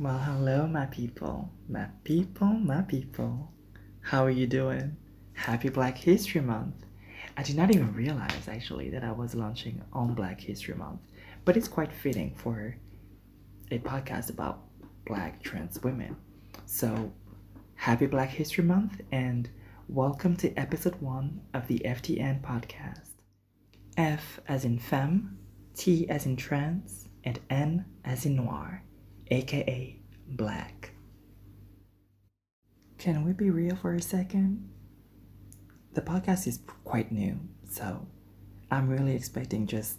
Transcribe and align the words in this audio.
Well, 0.00 0.18
hello, 0.18 0.66
my 0.66 0.86
people, 0.86 1.52
my 1.68 1.86
people, 2.02 2.48
my 2.48 2.82
people. 2.82 3.52
How 4.00 4.24
are 4.24 4.30
you 4.30 4.44
doing? 4.48 4.96
Happy 5.34 5.68
Black 5.68 5.96
History 5.96 6.40
Month. 6.40 6.84
I 7.36 7.44
did 7.44 7.54
not 7.54 7.72
even 7.72 7.94
realize 7.94 8.48
actually 8.48 8.90
that 8.90 9.04
I 9.04 9.12
was 9.12 9.36
launching 9.36 9.80
on 9.92 10.14
Black 10.14 10.40
History 10.40 10.74
Month, 10.74 10.98
but 11.44 11.56
it's 11.56 11.68
quite 11.68 11.92
fitting 11.92 12.34
for 12.34 12.76
a 13.70 13.78
podcast 13.78 14.30
about 14.30 14.64
black 15.06 15.40
trans 15.44 15.80
women. 15.84 16.16
So, 16.66 17.12
happy 17.76 18.06
Black 18.06 18.30
History 18.30 18.64
Month 18.64 19.00
and 19.12 19.48
welcome 19.88 20.34
to 20.38 20.52
episode 20.56 21.00
one 21.00 21.40
of 21.54 21.68
the 21.68 21.78
FTN 21.84 22.42
podcast. 22.42 23.10
F 23.96 24.40
as 24.48 24.64
in 24.64 24.80
femme, 24.80 25.38
T 25.76 26.10
as 26.10 26.26
in 26.26 26.34
trans, 26.34 27.06
and 27.22 27.38
N 27.48 27.84
as 28.04 28.26
in 28.26 28.34
noir, 28.34 28.82
aka 29.30 29.98
black. 30.28 30.92
Can 32.98 33.24
we 33.24 33.32
be 33.32 33.50
real 33.50 33.76
for 33.76 33.94
a 33.94 34.02
second? 34.02 34.68
The 35.92 36.00
podcast 36.00 36.46
is 36.46 36.60
quite 36.84 37.12
new, 37.12 37.38
so 37.68 38.06
I'm 38.70 38.88
really 38.88 39.14
expecting 39.14 39.66
just 39.66 39.98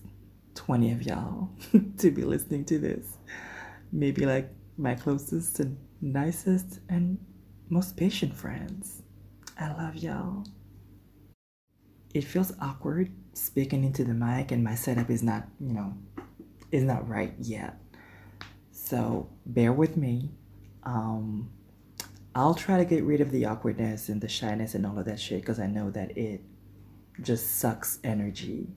20 0.56 0.92
of 0.92 1.04
y'all 1.04 1.50
to 1.98 2.12
be 2.12 2.24
listening 2.24 2.66
to 2.66 2.80
this. 2.80 3.18
Maybe 3.92 4.26
like 4.26 4.50
my 4.78 4.96
closest 4.96 5.60
and 5.60 5.78
nicest 6.02 6.80
and 6.90 7.18
most 7.70 7.96
patient 7.96 8.36
friends. 8.36 9.04
I 9.60 9.72
love 9.72 9.96
y'all. 9.96 10.46
It 12.14 12.24
feels 12.24 12.54
awkward 12.62 13.12
speaking 13.34 13.84
into 13.84 14.04
the 14.04 14.14
mic 14.14 14.52
and 14.52 14.64
my 14.64 14.76
setup 14.76 15.10
is 15.10 15.24
not, 15.24 15.48
you 15.60 15.74
know, 15.74 15.94
is 16.72 16.84
not 16.84 17.08
right 17.08 17.34
yet. 17.40 17.78
So 18.86 19.28
bear 19.48 19.74
with 19.74 19.98
me. 19.98 20.30
Um, 20.84 21.50
I'll 22.36 22.54
try 22.54 22.78
to 22.78 22.86
get 22.86 23.04
rid 23.04 23.20
of 23.20 23.32
the 23.32 23.46
awkwardness 23.46 24.10
and 24.10 24.22
the 24.22 24.28
shyness 24.28 24.76
and 24.76 24.86
all 24.86 25.00
of 25.00 25.06
that 25.06 25.20
shit 25.20 25.42
because 25.42 25.60
I 25.60 25.66
know 25.66 25.90
that 25.90 26.16
it 26.16 26.42
just 27.20 27.58
sucks 27.58 27.98
energy 28.04 28.68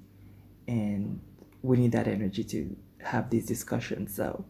and 0.67 1.21
we 1.61 1.77
need 1.77 1.93
that 1.93 2.09
energy 2.09 2.43
to 2.45 2.75
have 3.03 3.29
these 3.29 3.45
discussions. 3.45 4.15
So, 4.15 4.47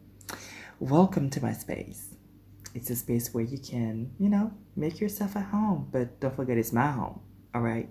welcome 0.78 1.28
to 1.30 1.42
my 1.42 1.54
space. 1.54 2.14
It's 2.76 2.90
a 2.90 2.96
space 2.96 3.34
where 3.34 3.42
you 3.42 3.58
can, 3.58 4.12
you 4.20 4.28
know, 4.28 4.52
make 4.76 5.00
yourself 5.00 5.34
at 5.34 5.46
home, 5.46 5.88
but 5.90 6.20
don't 6.20 6.36
forget 6.36 6.56
it's 6.56 6.72
my 6.72 6.92
home, 6.92 7.18
all 7.52 7.62
right? 7.62 7.88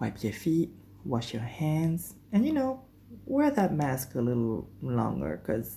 Wipe 0.00 0.20
your 0.24 0.32
feet, 0.32 0.72
wash 1.04 1.32
your 1.32 1.42
hands, 1.42 2.16
and 2.32 2.44
you 2.44 2.52
know, 2.52 2.82
wear 3.26 3.52
that 3.52 3.72
mask 3.72 4.16
a 4.16 4.20
little 4.20 4.68
longer 4.80 5.40
because 5.40 5.76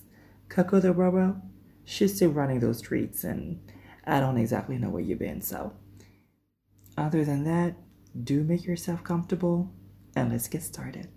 Coco 0.55 0.79
the 0.79 0.93
Robo, 0.93 1.41
she's 1.83 2.15
still 2.15 2.31
running 2.31 2.61
those 2.61 2.77
streets 2.77 3.25
and 3.25 3.59
I 4.05 4.21
don't 4.21 4.37
exactly 4.37 4.77
know 4.77 4.87
where 4.87 5.01
you've 5.01 5.19
been. 5.19 5.41
So, 5.41 5.73
other 6.97 7.25
than 7.25 7.43
that, 7.43 7.75
do 8.23 8.41
make 8.41 8.63
yourself 8.63 9.03
comfortable 9.03 9.73
and 10.15 10.31
let's 10.31 10.47
get 10.47 10.63
started. 10.63 11.09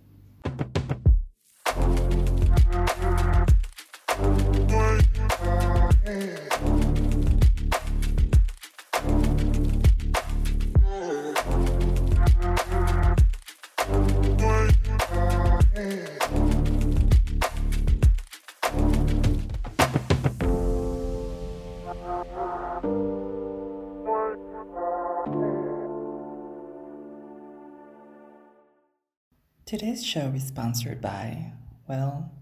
Today's 29.78 30.05
show 30.05 30.33
is 30.34 30.43
sponsored 30.43 31.00
by, 31.00 31.53
well, 31.89 32.33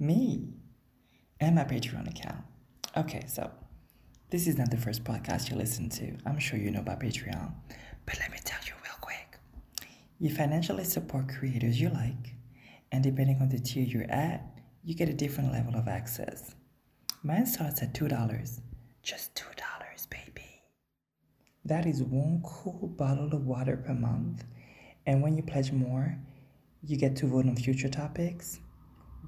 me 0.00 0.48
and 1.38 1.54
my 1.54 1.62
Patreon 1.62 2.10
account. 2.10 2.42
Okay, 2.96 3.22
so 3.28 3.52
this 4.30 4.48
is 4.48 4.58
not 4.58 4.72
the 4.72 4.76
first 4.76 5.04
podcast 5.04 5.48
you 5.48 5.54
listen 5.54 5.88
to. 5.90 6.16
I'm 6.26 6.40
sure 6.40 6.58
you 6.58 6.72
know 6.72 6.80
about 6.80 6.98
Patreon. 6.98 7.52
But 8.04 8.18
let 8.18 8.32
me 8.32 8.38
tell 8.44 8.58
you 8.66 8.72
real 8.82 8.96
quick. 9.00 9.38
You 10.18 10.34
financially 10.34 10.82
support 10.82 11.28
creators 11.28 11.80
you 11.80 11.88
like, 11.88 12.34
and 12.90 13.04
depending 13.04 13.38
on 13.40 13.48
the 13.48 13.60
tier 13.60 13.84
you're 13.84 14.10
at, 14.10 14.44
you 14.82 14.96
get 14.96 15.08
a 15.08 15.14
different 15.14 15.52
level 15.52 15.76
of 15.76 15.86
access. 15.86 16.56
Mine 17.22 17.46
starts 17.46 17.80
at 17.80 17.94
$2. 17.94 18.60
Just 19.04 19.36
$2, 19.36 20.10
baby. 20.10 20.62
That 21.64 21.86
is 21.86 22.02
one 22.02 22.42
cool 22.44 22.88
bottle 22.88 23.32
of 23.32 23.46
water 23.46 23.76
per 23.76 23.94
month. 23.94 24.42
And 25.06 25.22
when 25.22 25.36
you 25.36 25.44
pledge 25.44 25.70
more, 25.70 26.18
you 26.84 26.96
get 26.96 27.14
to 27.16 27.26
vote 27.26 27.46
on 27.46 27.56
future 27.56 27.88
topics. 27.88 28.60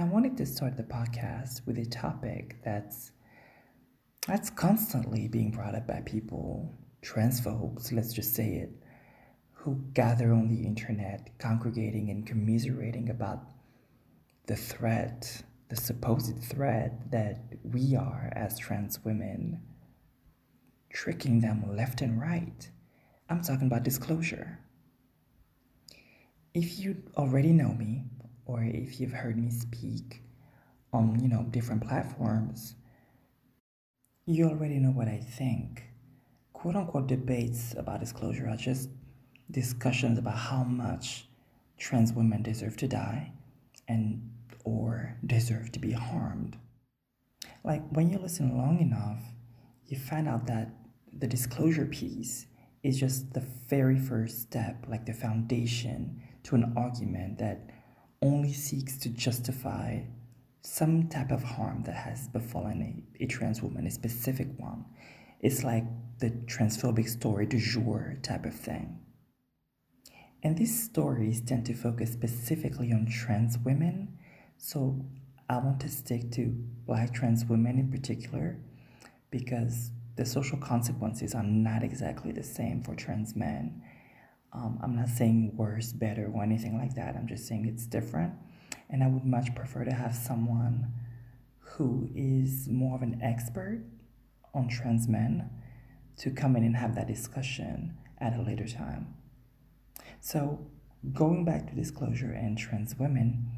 I 0.00 0.04
wanted 0.04 0.38
to 0.38 0.46
start 0.46 0.78
the 0.78 0.82
podcast 0.82 1.66
with 1.66 1.76
a 1.76 1.84
topic 1.84 2.56
that's 2.64 3.12
that's 4.26 4.48
constantly 4.48 5.28
being 5.28 5.50
brought 5.50 5.74
up 5.74 5.86
by 5.86 6.00
people, 6.06 6.74
transphobes, 7.02 7.92
let's 7.92 8.14
just 8.14 8.34
say 8.34 8.54
it, 8.54 8.70
who 9.52 9.84
gather 9.92 10.32
on 10.32 10.48
the 10.48 10.64
internet, 10.64 11.38
congregating 11.38 12.08
and 12.08 12.26
commiserating 12.26 13.10
about 13.10 13.42
the 14.46 14.56
threat, 14.56 15.42
the 15.68 15.76
supposed 15.76 16.42
threat 16.44 17.10
that 17.10 17.56
we 17.62 17.94
are 17.94 18.32
as 18.34 18.58
trans 18.58 19.04
women, 19.04 19.60
tricking 20.90 21.40
them 21.40 21.76
left 21.76 22.00
and 22.00 22.18
right. 22.18 22.70
I'm 23.28 23.42
talking 23.42 23.66
about 23.66 23.82
disclosure. 23.82 24.60
If 26.54 26.78
you 26.78 27.02
already 27.18 27.52
know 27.52 27.74
me, 27.74 28.04
or 28.50 28.64
if 28.64 29.00
you've 29.00 29.12
heard 29.12 29.38
me 29.38 29.50
speak 29.50 30.22
on, 30.92 31.20
you 31.20 31.28
know, 31.28 31.44
different 31.50 31.86
platforms, 31.86 32.74
you 34.26 34.48
already 34.48 34.78
know 34.78 34.90
what 34.90 35.08
I 35.08 35.18
think. 35.18 35.84
Quote 36.52 36.74
unquote 36.74 37.06
debates 37.06 37.74
about 37.78 38.00
disclosure 38.00 38.48
are 38.48 38.56
just 38.56 38.90
discussions 39.50 40.18
about 40.18 40.36
how 40.36 40.64
much 40.64 41.26
trans 41.78 42.12
women 42.12 42.42
deserve 42.42 42.76
to 42.78 42.88
die 42.88 43.32
and 43.88 44.30
or 44.64 45.16
deserve 45.24 45.70
to 45.72 45.78
be 45.78 45.92
harmed. 45.92 46.56
Like 47.64 47.88
when 47.90 48.10
you 48.10 48.18
listen 48.18 48.56
long 48.56 48.80
enough, 48.80 49.22
you 49.86 49.96
find 49.96 50.28
out 50.28 50.46
that 50.46 50.70
the 51.12 51.26
disclosure 51.26 51.86
piece 51.86 52.46
is 52.82 52.98
just 52.98 53.32
the 53.32 53.44
very 53.68 53.98
first 53.98 54.42
step, 54.42 54.86
like 54.88 55.06
the 55.06 55.12
foundation 55.12 56.22
to 56.44 56.54
an 56.54 56.72
argument 56.76 57.38
that 57.38 57.70
only 58.22 58.52
seeks 58.52 58.98
to 58.98 59.08
justify 59.08 60.00
some 60.62 61.08
type 61.08 61.30
of 61.30 61.42
harm 61.42 61.82
that 61.84 61.94
has 61.94 62.28
befallen 62.28 63.04
a, 63.18 63.24
a 63.24 63.26
trans 63.26 63.62
woman, 63.62 63.86
a 63.86 63.90
specific 63.90 64.48
one. 64.58 64.84
It's 65.40 65.64
like 65.64 65.84
the 66.18 66.30
transphobic 66.30 67.08
story 67.08 67.46
du 67.46 67.58
jour 67.58 68.18
type 68.22 68.44
of 68.44 68.54
thing. 68.54 68.98
And 70.42 70.56
these 70.56 70.84
stories 70.84 71.40
tend 71.40 71.66
to 71.66 71.74
focus 71.74 72.12
specifically 72.12 72.92
on 72.92 73.06
trans 73.06 73.58
women, 73.58 74.18
so 74.58 75.04
I 75.48 75.58
want 75.58 75.80
to 75.80 75.88
stick 75.88 76.30
to 76.32 76.54
black 76.86 77.12
trans 77.12 77.44
women 77.44 77.78
in 77.78 77.90
particular 77.90 78.58
because 79.30 79.90
the 80.16 80.26
social 80.26 80.58
consequences 80.58 81.34
are 81.34 81.42
not 81.42 81.82
exactly 81.82 82.32
the 82.32 82.42
same 82.42 82.82
for 82.82 82.94
trans 82.94 83.34
men 83.34 83.82
um, 84.52 84.78
I'm 84.82 84.96
not 84.96 85.08
saying 85.08 85.52
worse, 85.56 85.92
better, 85.92 86.30
or 86.32 86.42
anything 86.42 86.76
like 86.76 86.94
that. 86.94 87.16
I'm 87.16 87.28
just 87.28 87.46
saying 87.46 87.66
it's 87.66 87.86
different. 87.86 88.34
And 88.88 89.04
I 89.04 89.06
would 89.06 89.24
much 89.24 89.54
prefer 89.54 89.84
to 89.84 89.92
have 89.92 90.14
someone 90.14 90.92
who 91.58 92.08
is 92.14 92.68
more 92.68 92.96
of 92.96 93.02
an 93.02 93.20
expert 93.22 93.84
on 94.52 94.68
trans 94.68 95.06
men 95.06 95.48
to 96.18 96.30
come 96.30 96.56
in 96.56 96.64
and 96.64 96.76
have 96.76 96.94
that 96.96 97.06
discussion 97.06 97.96
at 98.18 98.36
a 98.36 98.42
later 98.42 98.66
time. 98.66 99.14
So, 100.20 100.66
going 101.12 101.44
back 101.44 101.68
to 101.68 101.74
disclosure 101.74 102.32
and 102.32 102.58
trans 102.58 102.98
women, 102.98 103.52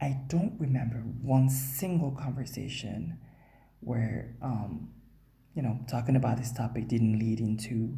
I 0.00 0.20
don't 0.28 0.54
remember 0.60 0.98
one 0.98 1.48
single 1.48 2.12
conversation 2.12 3.18
where 3.80 4.36
um, 4.42 4.90
you 5.56 5.62
know, 5.62 5.80
talking 5.88 6.16
about 6.16 6.36
this 6.36 6.52
topic 6.52 6.86
didn't 6.86 7.18
lead 7.18 7.40
into 7.40 7.96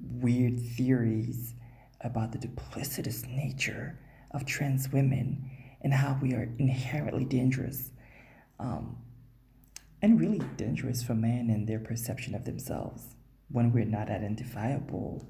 weird 0.00 0.60
theories 0.60 1.54
about 2.00 2.32
the 2.32 2.38
duplicitous 2.38 3.26
nature 3.28 3.98
of 4.30 4.44
trans 4.44 4.92
women 4.92 5.50
and 5.80 5.94
how 5.94 6.18
we 6.20 6.34
are 6.34 6.48
inherently 6.58 7.24
dangerous 7.24 7.90
um, 8.58 8.96
and 10.02 10.20
really 10.20 10.40
dangerous 10.56 11.02
for 11.02 11.14
men 11.14 11.48
and 11.50 11.66
their 11.66 11.78
perception 11.78 12.34
of 12.34 12.44
themselves 12.44 13.16
when 13.48 13.72
we're 13.72 13.84
not 13.84 14.10
identifiable. 14.10 15.26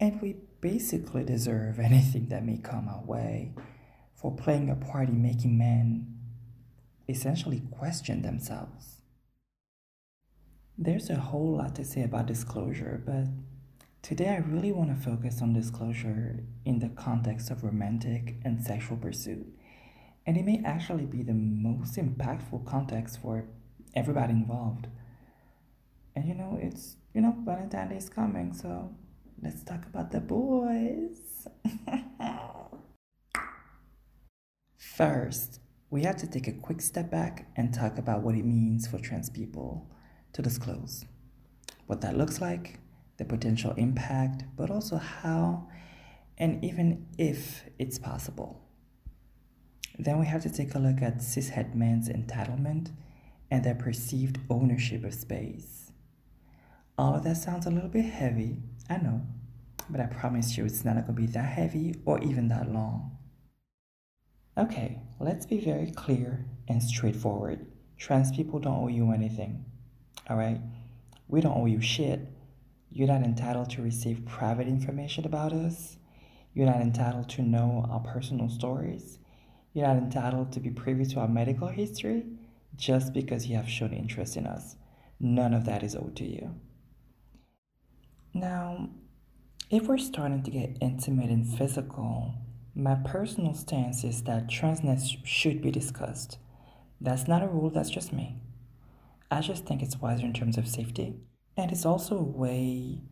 And 0.00 0.20
we 0.22 0.36
basically 0.60 1.24
deserve 1.24 1.78
anything 1.78 2.28
that 2.28 2.44
may 2.44 2.58
come 2.58 2.88
our 2.88 3.04
way 3.04 3.54
for 4.14 4.34
playing 4.34 4.70
a 4.70 4.76
part 4.76 5.08
in 5.08 5.22
making 5.22 5.58
men 5.58 6.18
essentially 7.08 7.62
question 7.70 8.22
themselves. 8.22 9.02
There's 10.76 11.10
a 11.10 11.16
whole 11.16 11.56
lot 11.56 11.74
to 11.76 11.84
say 11.84 12.02
about 12.02 12.26
disclosure, 12.26 13.02
but 13.04 13.26
today 14.02 14.28
I 14.28 14.38
really 14.38 14.72
want 14.72 14.90
to 14.90 15.02
focus 15.10 15.42
on 15.42 15.52
disclosure 15.52 16.44
in 16.64 16.78
the 16.78 16.88
context 16.88 17.50
of 17.50 17.64
romantic 17.64 18.36
and 18.44 18.62
sexual 18.62 18.96
pursuit. 18.96 19.46
And 20.26 20.36
it 20.36 20.44
may 20.44 20.62
actually 20.64 21.06
be 21.06 21.22
the 21.22 21.34
most 21.34 21.96
impactful 21.96 22.66
context 22.66 23.20
for 23.20 23.46
everybody 23.94 24.32
involved. 24.32 24.88
And 26.14 26.26
you 26.26 26.34
know, 26.34 26.58
it's, 26.60 26.96
you 27.14 27.20
know, 27.20 27.34
Valentine's 27.44 27.90
Day 27.90 27.96
is 27.96 28.08
coming, 28.08 28.52
so 28.52 28.94
let's 29.42 29.62
talk 29.62 29.86
about 29.86 30.10
the 30.10 30.20
boys. 30.20 31.46
First, 34.76 35.60
we 35.90 36.02
have 36.02 36.16
to 36.16 36.26
take 36.26 36.48
a 36.48 36.52
quick 36.52 36.80
step 36.80 37.10
back 37.10 37.48
and 37.56 37.72
talk 37.72 37.98
about 37.98 38.22
what 38.22 38.34
it 38.34 38.44
means 38.44 38.86
for 38.86 38.98
trans 38.98 39.30
people 39.30 39.88
to 40.32 40.42
disclose. 40.42 41.04
What 41.86 42.00
that 42.02 42.18
looks 42.18 42.40
like, 42.40 42.80
the 43.18 43.24
potential 43.24 43.72
impact, 43.76 44.44
but 44.56 44.70
also 44.70 44.96
how 44.96 45.68
and 46.38 46.64
even 46.64 47.06
if 47.18 47.64
it's 47.78 47.98
possible. 47.98 48.64
Then 49.98 50.20
we 50.20 50.26
have 50.26 50.42
to 50.44 50.50
take 50.50 50.74
a 50.74 50.78
look 50.78 51.02
at 51.02 51.18
cishet 51.18 51.74
men's 51.74 52.08
entitlement 52.08 52.92
and 53.50 53.64
their 53.64 53.74
perceived 53.74 54.38
ownership 54.48 55.04
of 55.04 55.14
space. 55.14 55.90
All 56.96 57.14
of 57.14 57.24
that 57.24 57.36
sounds 57.36 57.66
a 57.66 57.70
little 57.70 57.88
bit 57.88 58.04
heavy, 58.04 58.58
I 58.88 58.98
know, 58.98 59.22
but 59.90 60.00
I 60.00 60.06
promise 60.06 60.56
you 60.56 60.64
it's 60.64 60.84
not 60.84 60.94
going 60.94 61.06
to 61.06 61.12
be 61.12 61.26
that 61.26 61.42
heavy 61.42 61.96
or 62.04 62.20
even 62.22 62.48
that 62.48 62.72
long. 62.72 63.16
Okay, 64.56 65.00
let's 65.18 65.46
be 65.46 65.60
very 65.60 65.90
clear 65.90 66.44
and 66.68 66.82
straightforward. 66.82 67.66
Trans 67.96 68.30
people 68.30 68.60
don't 68.60 68.84
owe 68.84 68.88
you 68.88 69.10
anything, 69.12 69.64
alright? 70.30 70.60
We 71.26 71.40
don't 71.40 71.56
owe 71.56 71.66
you 71.66 71.80
shit. 71.80 72.20
You're 72.90 73.08
not 73.08 73.22
entitled 73.22 73.70
to 73.70 73.82
receive 73.82 74.24
private 74.24 74.66
information 74.66 75.26
about 75.26 75.52
us. 75.52 75.98
You're 76.54 76.66
not 76.66 76.80
entitled 76.80 77.28
to 77.30 77.42
know 77.42 77.86
our 77.90 78.00
personal 78.00 78.48
stories. 78.48 79.18
You're 79.72 79.86
not 79.86 79.98
entitled 79.98 80.52
to 80.52 80.60
be 80.60 80.70
privy 80.70 81.04
to 81.06 81.20
our 81.20 81.28
medical 81.28 81.68
history 81.68 82.24
just 82.76 83.12
because 83.12 83.46
you 83.46 83.56
have 83.56 83.68
shown 83.68 83.92
interest 83.92 84.36
in 84.36 84.46
us. 84.46 84.76
None 85.20 85.52
of 85.52 85.64
that 85.66 85.82
is 85.82 85.94
owed 85.94 86.16
to 86.16 86.24
you. 86.24 86.54
Now, 88.34 88.88
if 89.70 89.86
we're 89.86 89.98
starting 89.98 90.42
to 90.44 90.50
get 90.50 90.78
intimate 90.80 91.30
and 91.30 91.46
physical, 91.46 92.34
my 92.74 92.94
personal 92.94 93.54
stance 93.54 94.04
is 94.04 94.22
that 94.22 94.46
transness 94.46 95.16
should 95.24 95.60
be 95.60 95.70
discussed. 95.70 96.38
That's 97.00 97.28
not 97.28 97.42
a 97.42 97.48
rule, 97.48 97.70
that's 97.70 97.90
just 97.90 98.12
me. 98.12 98.36
I 99.30 99.40
just 99.40 99.66
think 99.66 99.82
it's 99.82 100.00
wiser 100.00 100.24
in 100.24 100.32
terms 100.32 100.56
of 100.56 100.66
safety. 100.66 101.16
And 101.58 101.72
it's 101.72 101.84
also 101.84 102.16
a 102.16 102.22
way 102.22 103.02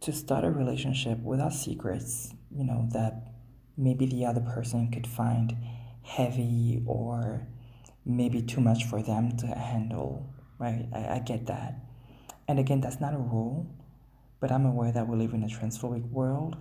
to 0.00 0.10
start 0.10 0.42
a 0.42 0.50
relationship 0.50 1.18
without 1.22 1.52
secrets, 1.52 2.32
you 2.50 2.64
know, 2.64 2.88
that 2.94 3.34
maybe 3.76 4.06
the 4.06 4.24
other 4.24 4.40
person 4.40 4.90
could 4.90 5.06
find 5.06 5.54
heavy 6.02 6.82
or 6.86 7.46
maybe 8.06 8.40
too 8.40 8.62
much 8.62 8.84
for 8.84 9.02
them 9.02 9.36
to 9.36 9.46
handle, 9.48 10.32
right? 10.58 10.88
I, 10.94 11.16
I 11.16 11.18
get 11.18 11.44
that. 11.48 11.74
And 12.48 12.58
again, 12.58 12.80
that's 12.80 13.02
not 13.02 13.12
a 13.12 13.18
rule, 13.18 13.70
but 14.40 14.50
I'm 14.50 14.64
aware 14.64 14.92
that 14.92 15.06
we 15.06 15.18
live 15.18 15.34
in 15.34 15.42
a 15.42 15.46
transphobic 15.46 16.10
world, 16.10 16.56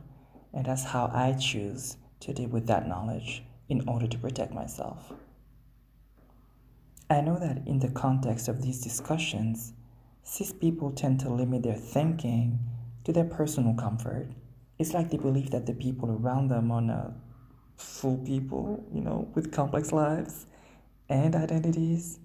and 0.54 0.66
that's 0.66 0.84
how 0.84 1.10
I 1.14 1.38
choose 1.40 1.96
to 2.20 2.34
deal 2.34 2.50
with 2.50 2.68
that 2.68 2.86
knowledge 2.86 3.44
in 3.70 3.88
order 3.88 4.08
to 4.08 4.18
protect 4.18 4.54
myself. 4.54 5.14
I 7.10 7.22
know 7.22 7.40
that 7.40 7.66
in 7.66 7.80
the 7.80 7.88
context 7.88 8.50
of 8.50 8.62
these 8.62 8.82
discussions, 8.82 9.72
cis 10.30 10.54
people 10.54 10.92
tend 10.92 11.20
to 11.20 11.28
limit 11.28 11.64
their 11.64 11.74
thinking 11.74 12.60
to 13.04 13.12
their 13.12 13.26
personal 13.26 13.74
comfort. 13.74 14.28
It's 14.78 14.94
like 14.94 15.10
they 15.10 15.18
believe 15.18 15.50
that 15.50 15.66
the 15.66 15.74
people 15.74 16.12
around 16.12 16.50
them 16.50 16.72
are 16.72 16.82
not 16.82 17.14
full 17.78 18.18
people, 18.18 18.86
you 18.94 19.02
know, 19.02 19.28
with 19.34 19.52
complex 19.52 19.92
lives 19.92 20.46
and 21.10 21.36
identities 21.36 22.20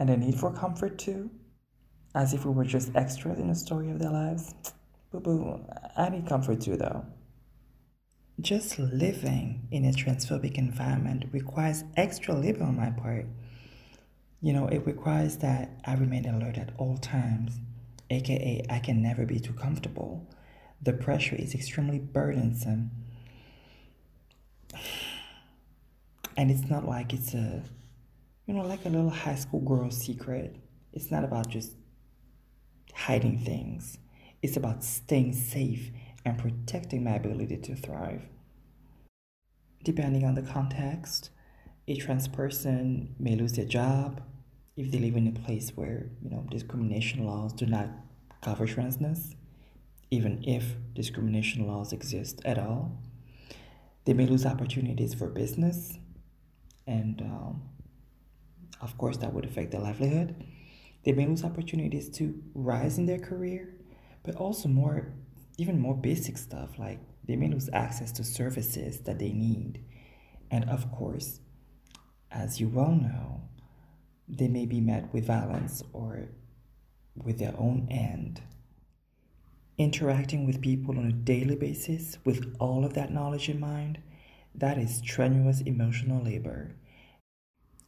and 0.00 0.10
a 0.10 0.16
need 0.16 0.34
for 0.34 0.52
comfort 0.52 0.98
too, 0.98 1.30
as 2.16 2.34
if 2.34 2.44
we 2.44 2.50
were 2.50 2.64
just 2.64 2.94
extras 2.96 3.38
in 3.38 3.46
the 3.46 3.54
story 3.54 3.88
of 3.90 4.00
their 4.00 4.10
lives. 4.10 4.52
Boo 5.12 5.20
boo, 5.20 5.60
I 5.96 6.08
need 6.08 6.26
comfort 6.26 6.60
too 6.60 6.76
though. 6.76 7.06
Just 8.40 8.80
living 8.80 9.68
in 9.70 9.84
a 9.84 9.92
transphobic 9.92 10.58
environment 10.58 11.26
requires 11.30 11.84
extra 11.96 12.34
labor 12.34 12.64
on 12.64 12.76
my 12.76 12.90
part. 12.90 13.26
You 14.44 14.52
know, 14.52 14.66
it 14.68 14.84
requires 14.84 15.38
that 15.38 15.70
I 15.86 15.94
remain 15.94 16.26
alert 16.26 16.58
at 16.58 16.72
all 16.76 16.98
times, 16.98 17.58
aka, 18.10 18.62
I 18.68 18.78
can 18.78 19.00
never 19.00 19.24
be 19.24 19.40
too 19.40 19.54
comfortable. 19.54 20.28
The 20.82 20.92
pressure 20.92 21.34
is 21.34 21.54
extremely 21.54 21.98
burdensome. 21.98 22.90
And 26.36 26.50
it's 26.50 26.68
not 26.68 26.86
like 26.86 27.14
it's 27.14 27.32
a 27.32 27.62
you 28.44 28.52
know 28.52 28.66
like 28.66 28.84
a 28.84 28.90
little 28.90 29.08
high 29.08 29.36
school 29.36 29.60
girl 29.60 29.90
secret. 29.90 30.56
It's 30.92 31.10
not 31.10 31.24
about 31.24 31.48
just 31.48 31.72
hiding 32.92 33.38
things. 33.38 33.96
It's 34.42 34.58
about 34.58 34.84
staying 34.84 35.32
safe 35.32 35.90
and 36.26 36.36
protecting 36.36 37.02
my 37.02 37.12
ability 37.12 37.56
to 37.56 37.74
thrive. 37.76 38.28
Depending 39.82 40.26
on 40.26 40.34
the 40.34 40.42
context 40.42 41.30
a 41.88 41.96
trans 41.96 42.28
person 42.28 43.14
may 43.18 43.36
lose 43.36 43.54
their 43.54 43.64
job 43.64 44.20
if 44.76 44.90
they 44.90 44.98
live 44.98 45.16
in 45.16 45.28
a 45.28 45.32
place 45.32 45.70
where 45.74 46.10
you 46.22 46.30
know 46.30 46.44
discrimination 46.50 47.24
laws 47.24 47.52
do 47.52 47.66
not 47.66 47.88
cover 48.42 48.66
transness 48.66 49.34
even 50.10 50.42
if 50.44 50.74
discrimination 50.94 51.66
laws 51.66 51.92
exist 51.92 52.40
at 52.44 52.58
all 52.58 53.00
they 54.04 54.12
may 54.12 54.26
lose 54.26 54.44
opportunities 54.44 55.14
for 55.14 55.28
business, 55.28 55.98
and 56.86 57.22
um, 57.22 57.62
of 58.80 58.98
course, 58.98 59.16
that 59.18 59.32
would 59.32 59.46
affect 59.46 59.70
their 59.70 59.80
livelihood. 59.80 60.44
They 61.04 61.12
may 61.12 61.26
lose 61.26 61.44
opportunities 61.44 62.10
to 62.18 62.42
rise 62.54 62.98
in 62.98 63.06
their 63.06 63.18
career, 63.18 63.74
but 64.22 64.36
also 64.36 64.68
more, 64.68 65.14
even 65.56 65.80
more 65.80 65.94
basic 65.94 66.36
stuff 66.36 66.78
like 66.78 67.00
they 67.26 67.36
may 67.36 67.48
lose 67.48 67.70
access 67.72 68.12
to 68.12 68.24
services 68.24 69.00
that 69.00 69.18
they 69.18 69.32
need. 69.32 69.82
And 70.50 70.68
of 70.68 70.92
course, 70.92 71.40
as 72.30 72.60
you 72.60 72.68
well 72.68 72.92
know, 72.92 73.43
they 74.28 74.48
may 74.48 74.66
be 74.66 74.80
met 74.80 75.12
with 75.12 75.26
violence 75.26 75.82
or 75.92 76.28
with 77.16 77.38
their 77.38 77.54
own 77.58 77.86
end 77.90 78.42
interacting 79.78 80.46
with 80.46 80.60
people 80.60 80.98
on 80.98 81.06
a 81.06 81.12
daily 81.12 81.56
basis 81.56 82.18
with 82.24 82.54
all 82.58 82.84
of 82.84 82.94
that 82.94 83.12
knowledge 83.12 83.48
in 83.48 83.58
mind, 83.58 83.98
that 84.54 84.78
is 84.78 84.98
strenuous 84.98 85.60
emotional 85.62 86.22
labor. 86.22 86.76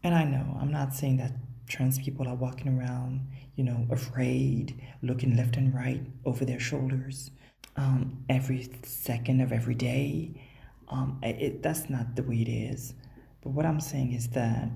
And 0.02 0.14
I 0.14 0.24
know, 0.24 0.56
I'm 0.60 0.72
not 0.72 0.94
saying 0.94 1.18
that 1.18 1.32
trans 1.68 1.98
people 1.98 2.28
are 2.28 2.34
walking 2.34 2.76
around, 2.76 3.26
you 3.54 3.64
know, 3.64 3.86
afraid, 3.90 4.80
looking 5.02 5.36
left 5.36 5.56
and 5.56 5.74
right 5.74 6.02
over 6.24 6.44
their 6.44 6.60
shoulders 6.60 7.30
um, 7.76 8.24
every 8.28 8.68
second 8.82 9.40
of 9.40 9.52
every 9.52 9.74
day. 9.74 10.42
Um, 10.88 11.18
it, 11.22 11.62
that's 11.62 11.88
not 11.90 12.14
the 12.14 12.22
way 12.22 12.42
it 12.42 12.48
is. 12.48 12.94
But 13.42 13.50
what 13.50 13.66
I'm 13.66 13.80
saying 13.80 14.12
is 14.12 14.28
that 14.28 14.68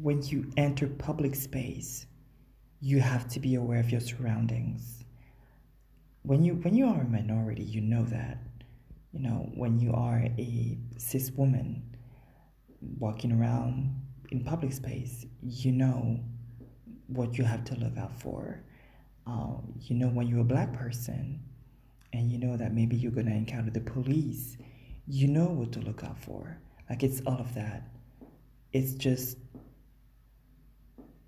when 0.00 0.22
you 0.22 0.50
enter 0.56 0.86
public 0.86 1.34
space, 1.34 2.06
you 2.80 3.00
have 3.00 3.28
to 3.28 3.40
be 3.40 3.56
aware 3.56 3.80
of 3.80 3.90
your 3.90 4.00
surroundings. 4.00 5.04
When 6.22 6.44
you 6.44 6.54
when 6.54 6.74
you 6.74 6.86
are 6.86 7.00
a 7.00 7.08
minority, 7.08 7.64
you 7.64 7.80
know 7.80 8.04
that. 8.04 8.38
You 9.12 9.20
know, 9.20 9.50
when 9.54 9.80
you 9.80 9.92
are 9.92 10.24
a 10.38 10.78
cis 10.98 11.30
woman 11.32 11.82
walking 12.98 13.32
around 13.32 14.00
in 14.30 14.44
public 14.44 14.72
space, 14.72 15.26
you 15.42 15.72
know 15.72 16.20
what 17.08 17.38
you 17.38 17.44
have 17.44 17.64
to 17.64 17.74
look 17.76 17.96
out 17.96 18.20
for. 18.20 18.62
Uh, 19.26 19.56
you 19.80 19.96
know 19.96 20.08
when 20.08 20.28
you're 20.28 20.40
a 20.40 20.44
black 20.44 20.72
person 20.72 21.40
and 22.12 22.30
you 22.30 22.38
know 22.38 22.56
that 22.56 22.72
maybe 22.72 22.96
you're 22.96 23.12
to 23.12 23.20
encounter 23.20 23.70
the 23.70 23.80
police, 23.80 24.56
you 25.06 25.26
know 25.26 25.46
what 25.46 25.72
to 25.72 25.80
look 25.80 26.04
out 26.04 26.18
for. 26.18 26.58
Like 26.88 27.02
it's 27.02 27.20
all 27.26 27.40
of 27.40 27.54
that. 27.54 27.88
It's 28.72 28.92
just 28.92 29.38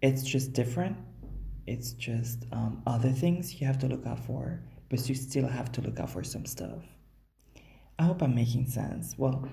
It's 0.02 0.22
just 0.22 0.52
different. 0.52 0.96
It's 1.66 1.92
just 1.92 2.46
um, 2.52 2.82
other 2.86 3.10
things 3.10 3.60
you 3.60 3.66
have 3.66 3.78
to 3.80 3.86
look 3.86 4.06
out 4.06 4.24
for, 4.24 4.62
but 4.88 5.08
you 5.08 5.14
still 5.14 5.46
have 5.46 5.70
to 5.72 5.80
look 5.80 6.00
out 6.00 6.10
for 6.10 6.24
some 6.24 6.46
stuff. 6.46 6.82
I 7.98 8.04
hope 8.04 8.22
I'm 8.22 8.34
making 8.34 8.66
sense. 8.66 9.14
Well, 9.18 9.46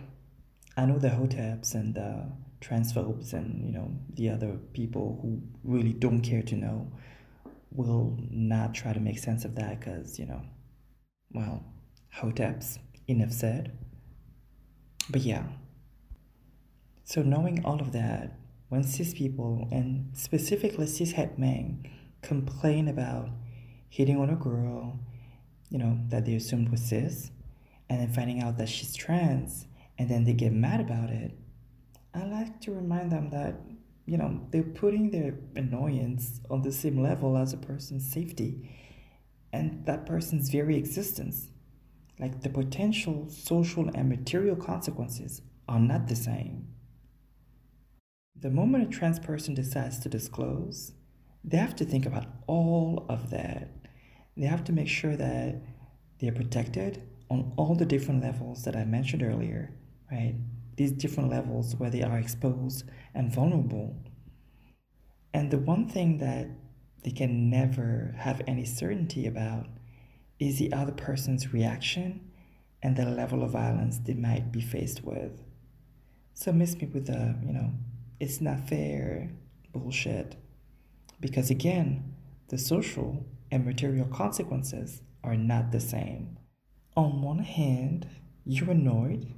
I 0.77 0.85
know 0.85 0.97
the 0.97 1.09
hoteps 1.09 1.75
and 1.75 1.93
the 1.93 2.31
transphobes 2.61 3.33
and 3.33 3.63
you 3.63 3.71
know 3.71 3.91
the 4.15 4.29
other 4.29 4.57
people 4.73 5.19
who 5.21 5.41
really 5.63 5.93
don't 5.93 6.21
care 6.21 6.41
to 6.41 6.55
know 6.55 6.91
will 7.71 8.17
not 8.31 8.73
try 8.73 8.93
to 8.93 8.99
make 8.99 9.19
sense 9.19 9.45
of 9.45 9.53
that 9.55 9.79
because 9.79 10.17
you 10.17 10.25
know, 10.25 10.41
well, 11.33 11.63
hoteps 12.15 12.79
enough 13.07 13.31
said. 13.31 13.77
But 15.09 15.21
yeah. 15.21 15.43
So 17.03 17.21
knowing 17.21 17.63
all 17.63 17.79
of 17.79 17.91
that, 17.93 18.37
when 18.69 18.83
cis 18.83 19.13
people 19.13 19.67
and 19.71 20.09
specifically 20.13 20.85
cishet 20.85 21.37
men 21.37 21.83
complain 22.21 22.87
about 22.87 23.29
hitting 23.89 24.17
on 24.17 24.29
a 24.29 24.35
girl, 24.35 24.99
you 25.69 25.77
know, 25.77 25.99
that 26.09 26.25
they 26.25 26.35
assumed 26.35 26.69
was 26.69 26.81
cis, 26.81 27.31
and 27.89 28.01
then 28.01 28.11
finding 28.11 28.41
out 28.41 28.57
that 28.57 28.69
she's 28.69 28.95
trans, 28.95 29.67
and 29.97 30.09
then 30.09 30.25
they 30.25 30.33
get 30.33 30.51
mad 30.51 30.81
about 30.81 31.09
it, 31.09 31.31
I 32.13 32.25
like 32.25 32.61
to 32.61 32.71
remind 32.71 33.11
them 33.11 33.29
that, 33.29 33.61
you 34.05 34.17
know, 34.17 34.41
they're 34.51 34.63
putting 34.63 35.11
their 35.11 35.35
annoyance 35.55 36.41
on 36.49 36.61
the 36.61 36.71
same 36.71 37.01
level 37.01 37.37
as 37.37 37.53
a 37.53 37.57
person's 37.57 38.11
safety 38.11 38.69
and 39.53 39.85
that 39.85 40.05
person's 40.05 40.49
very 40.49 40.77
existence. 40.77 41.49
Like 42.19 42.41
the 42.41 42.49
potential 42.49 43.27
social 43.29 43.89
and 43.93 44.09
material 44.09 44.55
consequences 44.55 45.41
are 45.67 45.79
not 45.79 46.07
the 46.07 46.15
same. 46.15 46.67
The 48.39 48.51
moment 48.51 48.83
a 48.83 48.87
trans 48.87 49.19
person 49.19 49.55
decides 49.55 49.97
to 49.99 50.09
disclose, 50.09 50.93
they 51.43 51.57
have 51.57 51.75
to 51.77 51.85
think 51.85 52.05
about 52.05 52.27
all 52.45 53.07
of 53.09 53.31
that. 53.31 53.69
They 54.35 54.45
have 54.45 54.63
to 54.65 54.71
make 54.71 54.87
sure 54.87 55.15
that 55.15 55.55
they're 56.19 56.31
protected 56.31 57.01
on 57.31 57.53
all 57.57 57.73
the 57.73 57.85
different 57.85 58.21
levels 58.21 58.63
that 58.63 58.75
I 58.75 58.85
mentioned 58.85 59.23
earlier, 59.23 59.73
right? 60.11 60.35
These 60.75 60.91
different 60.91 61.31
levels 61.31 61.75
where 61.77 61.89
they 61.89 62.03
are 62.03 62.19
exposed 62.19 62.83
and 63.15 63.33
vulnerable. 63.33 63.95
And 65.33 65.49
the 65.49 65.57
one 65.57 65.87
thing 65.87 66.19
that 66.19 66.47
they 67.03 67.11
can 67.11 67.49
never 67.49 68.13
have 68.19 68.43
any 68.45 68.65
certainty 68.65 69.25
about 69.25 69.65
is 70.39 70.59
the 70.59 70.71
other 70.73 70.91
person's 70.91 71.53
reaction 71.53 72.29
and 72.83 72.95
the 72.95 73.05
level 73.05 73.43
of 73.43 73.51
violence 73.51 73.97
they 73.97 74.13
might 74.13 74.51
be 74.51 74.61
faced 74.61 75.03
with. 75.03 75.41
So 76.35 76.51
miss 76.51 76.75
me 76.75 76.85
with 76.85 77.07
the, 77.07 77.35
you 77.43 77.53
know, 77.53 77.71
it's 78.19 78.41
not 78.41 78.67
fair 78.67 79.31
bullshit. 79.73 80.35
Because 81.19 81.49
again, 81.49 82.13
the 82.49 82.57
social 82.57 83.25
and 83.51 83.65
material 83.65 84.05
consequences 84.05 85.01
are 85.23 85.35
not 85.35 85.71
the 85.71 85.79
same. 85.79 86.37
On 86.95 87.21
one 87.21 87.39
hand, 87.39 88.07
you're 88.45 88.71
annoyed, 88.71 89.33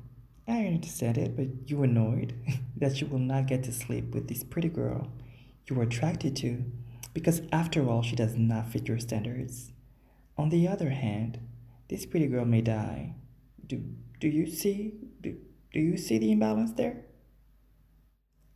I 0.47 0.65
understand 0.65 1.17
it, 1.17 1.35
but 1.35 1.47
you're 1.69 1.85
annoyed 1.85 2.33
that 2.77 3.01
you 3.01 3.07
will 3.07 3.19
not 3.19 3.47
get 3.47 3.63
to 3.63 3.71
sleep 3.71 4.13
with 4.13 4.27
this 4.27 4.43
pretty 4.43 4.69
girl 4.69 5.09
you 5.69 5.75
were 5.75 5.83
attracted 5.83 6.35
to 6.37 6.65
because 7.13 7.41
after 7.51 7.87
all, 7.87 8.01
she 8.01 8.15
does 8.15 8.35
not 8.35 8.67
fit 8.71 8.87
your 8.87 8.99
standards. 8.99 9.71
On 10.37 10.49
the 10.49 10.67
other 10.67 10.89
hand, 10.89 11.39
this 11.89 12.05
pretty 12.05 12.27
girl 12.27 12.45
may 12.45 12.61
die. 12.61 13.15
Do, 13.65 13.83
do 14.19 14.27
you 14.27 14.47
see 14.47 14.93
do, 15.21 15.37
do 15.73 15.79
you 15.79 15.97
see 15.97 16.17
the 16.17 16.31
imbalance 16.31 16.73
there? 16.73 17.05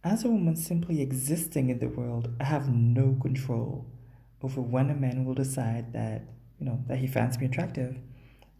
As 0.06 0.26
a 0.26 0.30
woman 0.30 0.58
simply 0.58 1.02
existing 1.02 1.70
in 1.70 1.80
the 1.80 1.88
world, 1.88 2.30
I 2.38 2.44
have 2.44 2.68
no 2.68 3.18
control 3.22 3.86
over 4.42 4.60
when 4.60 4.90
a 4.90 4.96
man 4.96 5.24
will 5.24 5.34
decide 5.34 5.94
that, 5.94 6.24
you 6.60 6.66
know, 6.66 6.84
that 6.88 6.98
he 6.98 7.08
finds 7.08 7.40
me 7.40 7.46
attractive 7.46 7.98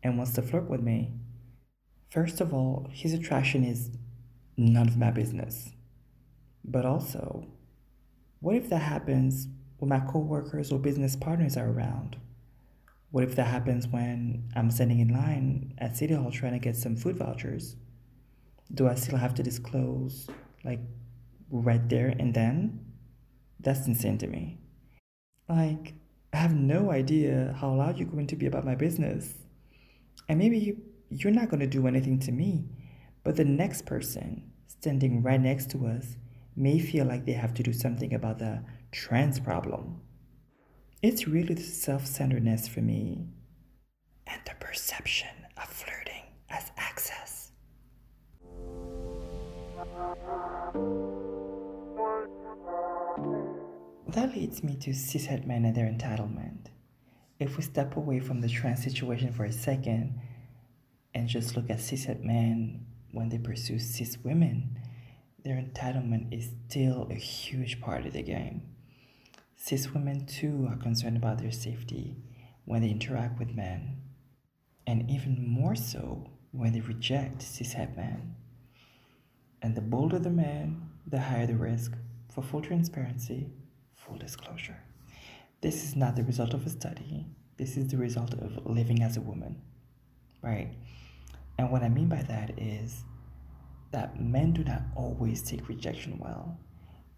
and 0.02 0.18
wants 0.18 0.32
to 0.36 0.42
flirt 0.42 0.70
with 0.70 0.80
me. 0.80 1.12
First 2.10 2.40
of 2.40 2.54
all, 2.54 2.88
his 2.94 3.14
attraction 3.14 3.66
is 3.66 3.92
none 4.56 4.88
of 4.88 4.98
my 4.98 5.12
business. 5.12 5.72
But 6.64 6.86
also, 6.86 7.46
what 8.40 8.56
if 8.56 8.70
that 8.70 8.84
happens 8.84 9.50
when 9.80 9.90
my 9.90 10.00
coworkers 10.00 10.72
or 10.72 10.80
business 10.80 11.18
partners 11.18 11.58
are 11.58 11.70
around? 11.70 12.16
What 13.12 13.26
if 13.26 13.36
that 13.36 13.48
happens 13.48 13.86
when 13.86 14.50
I'm 14.56 14.72
standing 14.72 15.02
in 15.02 15.10
line 15.10 15.74
at 15.78 15.98
City 15.98 16.14
Hall 16.14 16.32
trying 16.32 16.54
to 16.54 16.60
get 16.60 16.78
some 16.78 16.96
food 16.96 17.18
vouchers? 17.18 17.76
Do 18.74 18.88
I 18.88 18.96
still 18.96 19.18
have 19.18 19.34
to 19.36 19.44
disclose, 19.44 20.30
like, 20.64 20.80
right 21.62 21.88
there 21.90 22.14
and 22.20 22.34
then? 22.34 22.80
That's 23.60 23.88
insane 23.88 24.18
to 24.20 24.28
me. 24.28 24.60
Like, 25.48 25.94
I 26.34 26.38
have 26.38 26.56
no 26.56 26.92
idea 26.92 27.56
how 27.60 27.74
loud 27.74 27.98
you're 27.98 28.08
going 28.08 28.28
to 28.28 28.36
be 28.36 28.48
about 28.48 28.66
my 28.66 28.76
business. 28.76 29.36
And 30.28 30.40
maybe 30.40 30.58
you, 30.58 30.82
you're 31.10 31.32
not 31.32 31.50
going 31.50 31.60
to 31.60 31.68
do 31.68 31.88
anything 31.88 32.20
to 32.22 32.32
me, 32.32 32.66
but 33.24 33.36
the 33.36 33.46
next 33.46 33.86
person 33.86 34.52
standing 34.68 35.22
right 35.22 35.40
next 35.40 35.70
to 35.72 35.86
us 35.86 36.18
may 36.56 36.80
feel 36.80 37.06
like 37.06 37.26
they 37.26 37.34
have 37.34 37.54
to 37.56 37.64
do 37.64 37.74
something 37.74 38.14
about 38.14 38.40
the 38.40 38.64
trans 38.92 39.40
problem. 39.40 40.02
It's 41.02 41.28
really 41.28 41.54
the 41.54 41.62
self 41.62 42.06
centeredness 42.06 42.68
for 42.68 42.82
me 42.82 43.28
and 44.26 44.42
the 44.46 44.56
perception 44.60 45.30
of 45.58 45.66
flirting 45.66 46.24
as 46.50 46.72
access. 46.78 47.52
That 54.14 54.36
leads 54.36 54.64
me 54.64 54.76
to 54.76 54.92
cishet 54.92 55.48
men 55.48 55.66
and 55.66 55.76
their 55.76 55.92
entitlement. 55.92 56.68
If 57.40 57.58
we 57.58 57.64
step 57.64 57.98
away 57.98 58.20
from 58.20 58.42
the 58.42 58.48
trans 58.48 58.84
situation 58.84 59.34
for 59.34 59.44
a 59.44 59.52
second 59.52 60.22
and 61.16 61.28
just 61.28 61.56
look 61.56 61.72
at 61.72 61.80
cishet 61.80 62.24
men 62.24 62.86
when 63.12 63.30
they 63.30 63.40
pursue 63.40 63.80
cis 63.80 64.20
women, 64.24 64.78
their 65.44 65.56
entitlement 65.56 66.32
is 66.32 66.52
still 66.70 67.08
a 67.10 67.16
huge 67.16 67.82
part 67.82 68.06
of 68.06 68.14
the 68.14 68.22
game. 68.22 68.62
Cis 69.56 69.92
women 69.96 70.28
too 70.28 70.68
are 70.70 70.78
concerned 70.78 71.18
about 71.18 71.40
their 71.40 71.52
safety 71.52 72.16
when 72.66 72.84
they 72.84 72.92
interact 72.92 73.40
with 73.40 73.56
men, 73.56 73.98
and 74.86 75.10
even 75.10 75.44
more 75.44 75.76
so 75.76 76.30
when 76.52 76.72
they 76.72 76.82
reject 76.82 77.40
cishet 77.40 77.98
men. 77.98 78.36
And 79.60 79.74
the 79.74 79.82
bolder 79.82 80.20
the 80.20 80.30
man, 80.30 80.88
the 81.08 81.20
higher 81.20 81.48
the 81.48 81.56
risk 81.56 81.94
for 82.30 82.44
full 82.44 82.62
transparency 82.62 83.50
full 84.06 84.18
disclosure. 84.18 84.78
This 85.62 85.84
is 85.84 85.96
not 85.96 86.16
the 86.16 86.24
result 86.24 86.54
of 86.54 86.66
a 86.66 86.70
study. 86.70 87.26
This 87.58 87.78
is 87.78 87.88
the 87.88 87.98
result 87.98 88.34
of 88.34 88.66
living 88.66 89.02
as 89.02 89.18
a 89.18 89.22
woman, 89.22 89.62
right? 90.42 90.76
And 91.58 91.72
what 91.72 91.84
I 91.84 91.90
mean 91.90 92.10
by 92.10 92.24
that 92.24 92.60
is 92.60 93.04
that 93.92 94.20
men 94.20 94.54
do 94.54 94.64
not 94.64 94.82
always 94.96 95.42
take 95.42 95.70
rejection 95.70 96.18
well, 96.20 96.58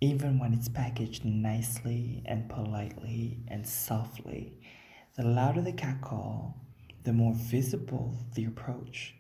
even 0.02 0.38
when 0.38 0.54
it's 0.54 0.68
packaged 0.68 1.24
nicely 1.24 2.22
and 2.26 2.50
politely 2.50 3.40
and 3.48 3.66
softly. 3.66 4.60
The 5.16 5.24
louder 5.24 5.62
the 5.62 5.72
catcall, 5.72 6.56
the 7.04 7.14
more 7.14 7.34
visible 7.34 8.18
the 8.36 8.46
approach, 8.46 9.16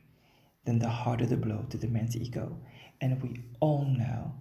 then 0.66 0.80
the 0.80 0.90
harder 0.90 1.26
the 1.26 1.38
blow 1.38 1.66
to 1.70 1.78
the 1.78 1.88
man's 1.88 2.18
ego. 2.18 2.58
And 3.00 3.22
we 3.24 3.42
all 3.60 3.86
know 3.86 4.34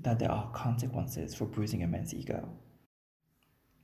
that 0.00 0.18
there 0.18 0.30
are 0.30 0.50
consequences 0.52 1.34
for 1.34 1.46
bruising 1.46 1.82
a 1.82 1.86
man's 1.86 2.12
ego. 2.12 2.48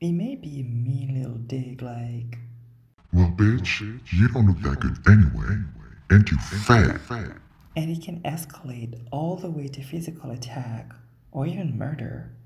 It 0.01 0.13
may 0.13 0.35
be 0.35 0.61
a 0.61 0.65
mean 0.65 1.15
little 1.19 1.39
dig 1.39 1.81
like, 1.83 2.39
Well, 3.13 3.33
bitch, 3.37 3.81
you 4.13 4.29
don't 4.29 4.47
look 4.47 4.61
that 4.63 4.81
good 4.81 4.99
anyway. 5.09 5.63
And 6.11 6.31
you 6.31 6.37
fat. 6.39 7.01
and 7.77 7.91
it 7.91 8.03
can 8.03 8.21
escalate 8.23 9.01
all 9.11 9.37
the 9.37 9.51
way 9.51 9.67
to 9.69 9.83
physical 9.83 10.31
attack 10.31 10.93
or 11.33 11.47
even 11.47 11.79
murder. 11.79 12.37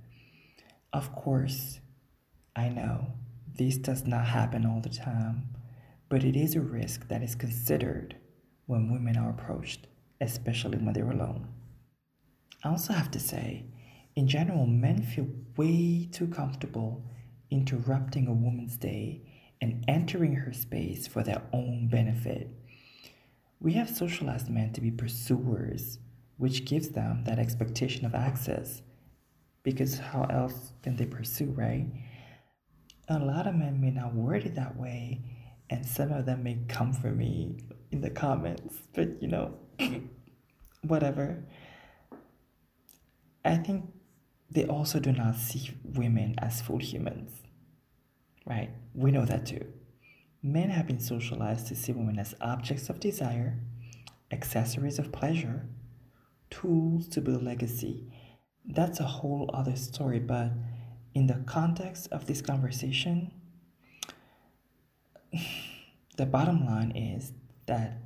Of 0.92 1.12
course, 1.14 1.80
I 2.56 2.68
know 2.68 3.08
this 3.56 3.76
does 3.76 4.06
not 4.06 4.26
happen 4.26 4.64
all 4.64 4.80
the 4.80 4.88
time, 4.88 5.48
but 6.08 6.24
it 6.24 6.36
is 6.36 6.54
a 6.54 6.60
risk 6.60 7.08
that 7.08 7.22
is 7.22 7.34
considered 7.34 8.16
when 8.66 8.90
women 8.92 9.16
are 9.16 9.30
approached, 9.30 9.86
especially 10.20 10.78
when 10.78 10.94
they're 10.94 11.10
alone. 11.10 11.48
I 12.64 12.70
also 12.70 12.92
have 12.92 13.10
to 13.12 13.20
say, 13.20 13.64
in 14.16 14.28
general, 14.28 14.66
men 14.66 15.02
feel 15.02 15.26
way 15.56 16.08
too 16.10 16.28
comfortable 16.28 17.04
interrupting 17.50 18.26
a 18.26 18.32
woman's 18.32 18.76
day 18.76 19.22
and 19.60 19.84
entering 19.88 20.34
her 20.34 20.52
space 20.52 21.06
for 21.06 21.22
their 21.22 21.42
own 21.52 21.88
benefit. 21.90 22.50
We 23.60 23.72
have 23.72 23.90
socialized 23.90 24.48
men 24.48 24.72
to 24.74 24.80
be 24.80 24.90
pursuers, 24.90 25.98
which 26.36 26.64
gives 26.64 26.90
them 26.90 27.24
that 27.24 27.38
expectation 27.38 28.06
of 28.06 28.14
access. 28.14 28.82
Because 29.64 29.98
how 29.98 30.24
else 30.24 30.72
can 30.82 30.96
they 30.96 31.06
pursue, 31.06 31.52
right? 31.56 31.86
A 33.08 33.18
lot 33.18 33.46
of 33.46 33.54
men 33.54 33.80
may 33.80 33.90
not 33.90 34.14
word 34.14 34.44
it 34.44 34.54
that 34.54 34.76
way, 34.76 35.22
and 35.70 35.84
some 35.84 36.12
of 36.12 36.26
them 36.26 36.42
may 36.44 36.58
come 36.68 36.92
for 36.92 37.10
me 37.10 37.58
in 37.90 38.00
the 38.00 38.10
comments, 38.10 38.82
but 38.94 39.20
you 39.20 39.28
know, 39.28 39.54
whatever. 40.82 41.44
I 43.44 43.56
think 43.56 43.90
they 44.50 44.64
also 44.64 44.98
do 44.98 45.12
not 45.12 45.36
see 45.36 45.70
women 45.84 46.34
as 46.38 46.60
full 46.60 46.78
humans. 46.78 47.42
Right? 48.46 48.70
We 48.94 49.10
know 49.10 49.24
that 49.26 49.46
too. 49.46 49.66
Men 50.42 50.70
have 50.70 50.86
been 50.86 51.00
socialized 51.00 51.66
to 51.68 51.76
see 51.76 51.92
women 51.92 52.18
as 52.18 52.34
objects 52.40 52.88
of 52.88 53.00
desire, 53.00 53.58
accessories 54.30 54.98
of 54.98 55.12
pleasure, 55.12 55.66
tools 56.50 57.08
to 57.08 57.20
build 57.20 57.42
legacy. 57.42 58.10
That's 58.64 59.00
a 59.00 59.04
whole 59.04 59.50
other 59.52 59.76
story, 59.76 60.18
but 60.20 60.52
in 61.14 61.26
the 61.26 61.42
context 61.46 62.08
of 62.12 62.26
this 62.26 62.40
conversation, 62.40 63.32
the 66.16 66.26
bottom 66.26 66.64
line 66.64 66.92
is 66.92 67.32
that 67.66 67.98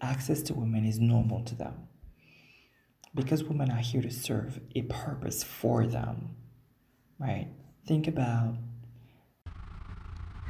access 0.00 0.42
to 0.42 0.54
women 0.54 0.84
is 0.84 1.00
normal 1.00 1.42
to 1.44 1.54
them 1.54 1.88
because 3.14 3.44
women 3.44 3.70
are 3.70 3.78
here 3.78 4.02
to 4.02 4.10
serve 4.10 4.60
a 4.74 4.82
purpose 4.82 5.42
for 5.42 5.86
them, 5.86 6.30
right? 7.18 7.48
Think 7.86 8.06
about. 8.06 8.54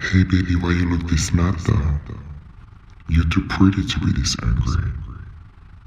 Hey 0.00 0.24
baby, 0.24 0.56
why 0.56 0.70
you 0.70 0.88
look 0.90 1.08
this 1.08 1.32
mad 1.32 1.58
though? 1.60 2.00
You're 3.08 3.28
too 3.28 3.46
pretty 3.48 3.84
to 3.84 4.00
be 4.00 4.12
this 4.12 4.36
angry. 4.42 4.92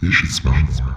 You 0.02 0.12
should 0.12 0.30
smile 0.30 0.62
more. 0.80 0.96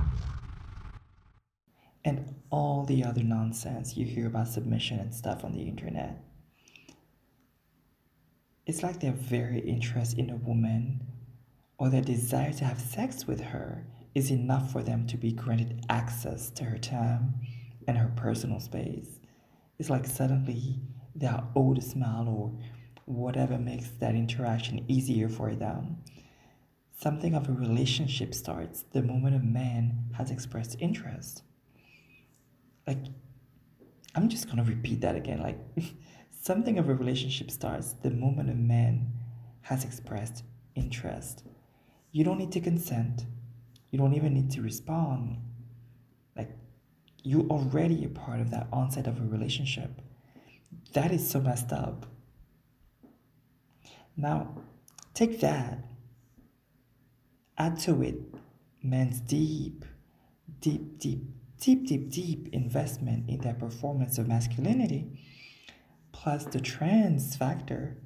And 2.04 2.34
all 2.50 2.84
the 2.84 3.04
other 3.04 3.22
nonsense 3.22 3.96
you 3.96 4.04
hear 4.04 4.26
about 4.26 4.48
submission 4.48 4.98
and 4.98 5.14
stuff 5.14 5.44
on 5.44 5.52
the 5.52 5.62
internet. 5.62 6.22
It's 8.66 8.82
like 8.82 9.00
their 9.00 9.12
very 9.12 9.60
interest 9.60 10.18
in 10.18 10.30
a 10.30 10.36
woman 10.36 11.06
or 11.78 11.88
their 11.88 12.02
desire 12.02 12.52
to 12.54 12.64
have 12.64 12.80
sex 12.80 13.26
with 13.26 13.40
her 13.40 13.86
is 14.16 14.30
enough 14.30 14.72
for 14.72 14.82
them 14.82 15.06
to 15.06 15.18
be 15.18 15.30
granted 15.30 15.84
access 15.90 16.48
to 16.48 16.64
her 16.64 16.78
time 16.78 17.34
and 17.86 17.98
her 17.98 18.10
personal 18.16 18.58
space. 18.58 19.20
It's 19.78 19.90
like 19.90 20.06
suddenly 20.06 20.80
they 21.14 21.26
are 21.26 21.46
a 21.54 21.80
smile 21.82 22.26
or 22.26 22.58
whatever 23.04 23.58
makes 23.58 23.90
that 24.00 24.14
interaction 24.14 24.86
easier 24.88 25.28
for 25.28 25.54
them. 25.54 25.98
Something 26.98 27.34
of 27.34 27.50
a 27.50 27.52
relationship 27.52 28.32
starts 28.32 28.86
the 28.94 29.02
moment 29.02 29.36
a 29.36 29.38
man 29.38 30.06
has 30.14 30.30
expressed 30.30 30.76
interest. 30.80 31.42
Like, 32.86 33.04
I'm 34.14 34.30
just 34.30 34.48
gonna 34.48 34.64
repeat 34.64 35.02
that 35.02 35.14
again. 35.14 35.42
Like, 35.42 35.58
something 36.40 36.78
of 36.78 36.88
a 36.88 36.94
relationship 36.94 37.50
starts 37.50 37.92
the 38.02 38.10
moment 38.10 38.48
a 38.48 38.54
man 38.54 39.12
has 39.60 39.84
expressed 39.84 40.42
interest. 40.74 41.44
You 42.12 42.24
don't 42.24 42.38
need 42.38 42.52
to 42.52 42.60
consent 42.62 43.26
you 43.90 43.98
don't 43.98 44.14
even 44.14 44.34
need 44.34 44.50
to 44.52 44.62
respond. 44.62 45.38
Like, 46.36 46.50
you 47.22 47.46
already 47.50 48.04
a 48.04 48.08
part 48.08 48.40
of 48.40 48.50
that 48.50 48.68
onset 48.72 49.06
of 49.06 49.20
a 49.20 49.24
relationship. 49.24 50.02
That 50.92 51.12
is 51.12 51.28
so 51.28 51.40
messed 51.40 51.72
up. 51.72 52.06
Now, 54.16 54.56
take 55.14 55.40
that, 55.40 55.84
add 57.58 57.78
to 57.80 58.02
it 58.02 58.16
men's 58.82 59.20
deep, 59.20 59.84
deep, 60.60 60.98
deep, 60.98 61.24
deep, 61.60 61.86
deep, 61.86 62.10
deep 62.10 62.48
investment 62.52 63.28
in 63.28 63.40
their 63.40 63.54
performance 63.54 64.16
of 64.18 64.28
masculinity, 64.28 65.20
plus 66.12 66.44
the 66.44 66.60
trans 66.60 67.36
factor, 67.36 67.98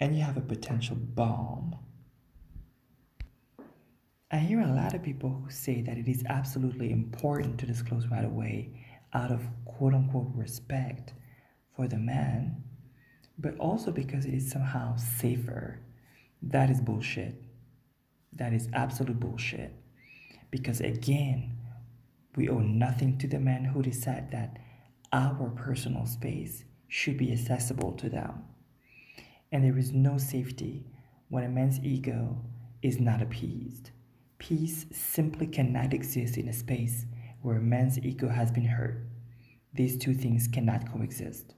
and 0.00 0.16
you 0.16 0.22
have 0.22 0.36
a 0.36 0.42
potential 0.42 0.96
bomb. 0.96 1.76
I 4.30 4.36
hear 4.36 4.60
a 4.60 4.74
lot 4.74 4.92
of 4.92 5.02
people 5.02 5.30
who 5.30 5.50
say 5.50 5.80
that 5.80 5.96
it 5.96 6.06
is 6.06 6.22
absolutely 6.28 6.92
important 6.92 7.58
to 7.58 7.66
disclose 7.66 8.08
right 8.08 8.26
away 8.26 8.84
out 9.14 9.32
of 9.32 9.40
quote 9.64 9.94
unquote 9.94 10.28
respect 10.34 11.14
for 11.74 11.88
the 11.88 11.96
man, 11.96 12.62
but 13.38 13.56
also 13.56 13.90
because 13.90 14.26
it 14.26 14.34
is 14.34 14.50
somehow 14.50 14.96
safer. 14.96 15.80
That 16.42 16.68
is 16.68 16.82
bullshit. 16.82 17.42
That 18.34 18.52
is 18.52 18.68
absolute 18.74 19.18
bullshit. 19.18 19.72
Because 20.50 20.82
again, 20.82 21.56
we 22.36 22.50
owe 22.50 22.58
nothing 22.58 23.16
to 23.18 23.26
the 23.26 23.40
man 23.40 23.64
who 23.64 23.80
decide 23.80 24.30
that 24.32 24.58
our 25.10 25.48
personal 25.56 26.04
space 26.04 26.64
should 26.86 27.16
be 27.16 27.32
accessible 27.32 27.92
to 27.92 28.10
them. 28.10 28.44
And 29.50 29.64
there 29.64 29.78
is 29.78 29.92
no 29.92 30.18
safety 30.18 30.84
when 31.30 31.44
a 31.44 31.48
man's 31.48 31.80
ego 31.82 32.44
is 32.82 33.00
not 33.00 33.22
appeased. 33.22 33.90
Peace 34.38 34.86
simply 34.92 35.46
cannot 35.46 35.92
exist 35.92 36.36
in 36.38 36.48
a 36.48 36.52
space 36.52 37.06
where 37.42 37.60
man's 37.60 37.98
ego 37.98 38.28
has 38.28 38.50
been 38.52 38.64
hurt. 38.66 39.04
These 39.74 39.98
two 39.98 40.14
things 40.14 40.48
cannot 40.48 40.90
coexist. 40.90 41.54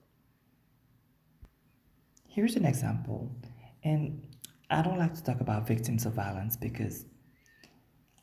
Here's 2.26 2.56
an 2.56 2.64
example, 2.64 3.30
and 3.84 4.22
I 4.70 4.82
don't 4.82 4.98
like 4.98 5.14
to 5.14 5.22
talk 5.22 5.40
about 5.40 5.66
victims 5.66 6.06
of 6.06 6.14
violence 6.14 6.56
because 6.56 7.04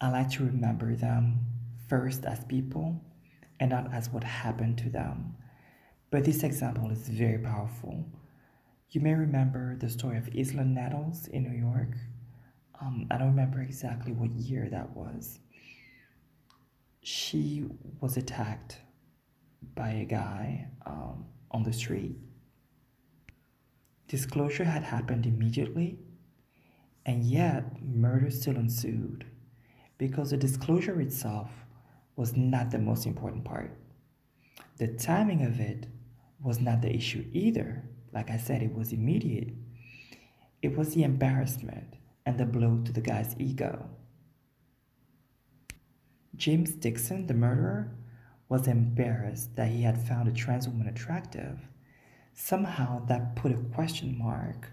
I 0.02 0.10
like 0.10 0.32
to 0.32 0.46
remember 0.46 0.96
them 0.96 1.46
first 1.88 2.26
as 2.26 2.43
people 2.46 3.02
and 3.60 3.70
not 3.70 3.93
as 3.93 4.10
what 4.10 4.24
happened 4.24 4.78
to 4.80 4.89
them. 4.89 5.36
But 6.10 6.24
this 6.24 6.43
example 6.43 6.89
is 6.89 7.10
very 7.10 7.38
powerful. 7.38 8.06
You 8.89 9.02
may 9.02 9.13
remember 9.13 9.76
the 9.76 9.89
story 9.89 10.17
of 10.17 10.26
Islan 10.26 10.74
Nettles 10.74 11.28
in 11.28 11.43
New 11.43 11.58
York 11.58 11.96
um, 12.82 13.08
I 13.10 13.18
don't 13.18 13.30
remember 13.30 13.62
exactly 13.62 14.12
what 14.12 14.32
year 14.32 14.68
that 14.70 14.96
was. 14.96 15.40
She 17.02 17.66
was 18.02 18.18
attacked 18.18 18.78
by 19.76 19.90
a 19.90 20.06
guy 20.06 20.68
um, 20.86 21.26
on 21.52 21.63
the 21.63 21.74
street. 21.74 22.16
Disclosure 24.08 24.63
had 24.63 24.84
happened 24.84 25.26
immediately, 25.26 25.98
and 27.06 27.24
yet 27.24 27.82
murder 27.84 28.30
still 28.30 28.56
ensued 28.56 29.26
because 29.98 30.30
the 30.32 30.38
disclosure 30.38 31.02
itself 31.02 31.50
was 32.16 32.36
not 32.36 32.72
the 32.72 32.80
most 32.80 33.06
important 33.06 33.44
part. 33.44 33.72
The 34.78 34.88
timing 34.88 35.44
of 35.44 35.60
it 35.60 35.88
was 36.42 36.60
not 36.60 36.82
the 36.82 36.94
issue 36.94 37.26
either. 37.34 37.84
Like 38.13 38.30
I 38.30 38.38
said, 38.38 38.62
it 38.62 38.74
was 38.74 38.94
immediate. 38.94 39.50
It 40.62 40.78
was 40.78 40.94
the 40.94 41.04
embarrassment 41.04 41.96
and 42.28 42.42
a 42.42 42.46
blow 42.46 42.82
to 42.84 42.92
the 42.92 43.00
guy's 43.00 43.34
ego. 43.40 43.90
James 46.36 46.72
Dixon, 46.72 47.26
the 47.26 47.34
murderer, 47.34 47.96
was 48.50 48.68
embarrassed 48.68 49.56
that 49.56 49.70
he 49.70 49.84
had 49.84 50.06
found 50.08 50.28
a 50.28 50.34
trans 50.34 50.68
woman 50.68 50.88
attractive. 50.88 51.58
Somehow 52.34 53.06
that 53.06 53.38
put 53.38 53.54
a 53.54 53.63
question 53.74 54.18
mark 54.18 54.70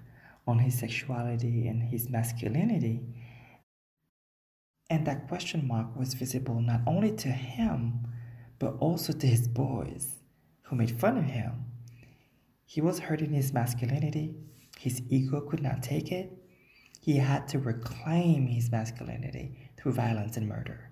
on 0.49 0.59
his 0.59 0.77
sexuality 0.77 1.69
and 1.69 1.81
his 1.81 2.11
masculinity. 2.11 3.01
And 4.91 5.07
that 5.07 5.29
question 5.29 5.67
mark 5.67 5.97
was 5.97 6.15
visible 6.15 6.61
not 6.61 6.81
only 6.89 7.13
to 7.13 7.29
him, 7.29 8.01
but 8.59 8.77
also 8.81 9.13
to 9.13 9.27
his 9.29 9.47
boys, 9.47 10.17
who 10.63 10.75
made 10.77 11.01
fun 11.01 11.17
of 11.17 11.27
him. 11.27 11.67
He 12.67 12.81
was 12.81 12.99
hurting 12.99 13.33
his 13.33 13.53
masculinity, 13.53 14.35
his 14.77 15.03
ego 15.09 15.41
could 15.41 15.63
not 15.63 15.85
take 15.85 16.11
it, 16.11 16.44
he 17.05 17.19
had 17.19 17.47
to 17.47 17.59
reclaim 17.59 18.47
his 18.47 18.71
masculinity 18.71 19.55
through 19.77 19.93
violence 19.93 20.39
and 20.39 20.49
murder. 20.49 20.89